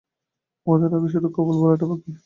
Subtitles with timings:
[0.67, 2.11] আমাদের নাকি শুধু কবুল বলাটা বাকি।